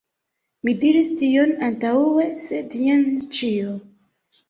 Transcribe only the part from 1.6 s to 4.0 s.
antaŭe, sed jen ĉio.